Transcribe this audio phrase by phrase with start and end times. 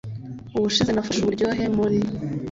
[0.57, 1.97] ubushize nafashe uburyohe muri